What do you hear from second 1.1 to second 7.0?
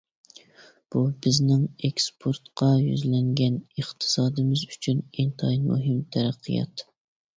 بىزنىڭ ئېكسپورتقا يۈزلەنگەن ئىقتىسادىمىز ئۈچۈن ئىنتايىن مۇھىم تەرەققىيات.